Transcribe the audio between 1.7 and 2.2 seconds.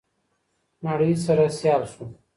شو.